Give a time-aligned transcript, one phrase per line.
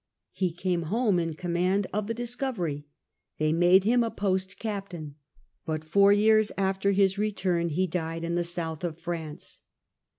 [0.31, 2.85] He came home in command of the Discover jf.
[3.37, 5.13] They made him a })ost captain,
[5.63, 9.59] but four years after his return he died in the south of France.